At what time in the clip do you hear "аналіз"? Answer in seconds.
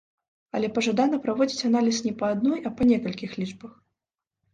1.69-1.99